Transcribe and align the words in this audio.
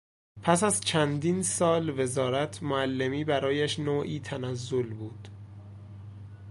پس 0.43 0.63
از 0.63 0.81
چندین 0.81 1.43
سال 1.43 1.99
وزارت، 1.99 2.63
معلمی 2.63 3.23
برایش 3.23 3.79
نوعی 3.79 4.19
تنزل 4.19 4.93
بود. 4.93 5.27